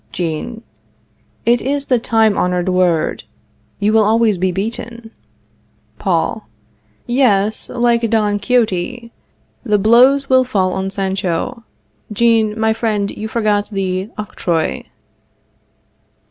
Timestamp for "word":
2.69-3.23